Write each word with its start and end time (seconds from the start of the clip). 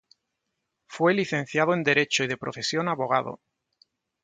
Fue 0.87 1.13
licenciado 1.13 1.75
en 1.75 1.83
Derecho 1.83 2.23
y 2.23 2.27
de 2.27 2.35
profesión 2.35 2.87
abogado. 2.89 3.39